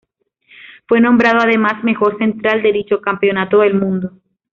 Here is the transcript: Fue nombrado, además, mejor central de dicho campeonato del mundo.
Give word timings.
Fue 0.87 0.99
nombrado, 0.99 1.37
además, 1.41 1.83
mejor 1.83 2.17
central 2.17 2.63
de 2.63 2.71
dicho 2.71 2.99
campeonato 3.01 3.59
del 3.59 3.75
mundo. 3.75 4.17